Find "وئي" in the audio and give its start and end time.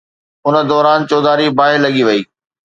2.07-2.21